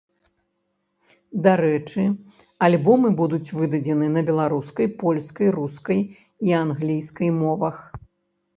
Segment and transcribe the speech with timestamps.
[1.47, 2.01] Дарэчы,
[2.67, 5.99] альбомы будуць выдадзены на беларускай, польскай, рускай
[6.51, 7.77] і англійскай мовах.